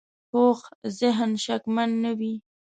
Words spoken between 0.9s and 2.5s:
ذهن شکمن نه وي